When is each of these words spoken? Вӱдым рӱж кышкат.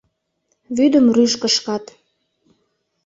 Вӱдым 0.75 1.05
рӱж 1.15 1.33
кышкат. 1.41 1.85